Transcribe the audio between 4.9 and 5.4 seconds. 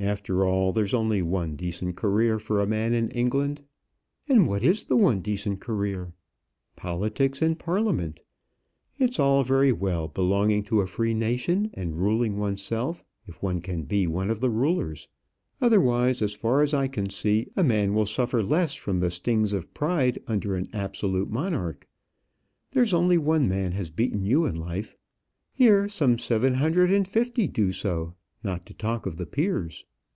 one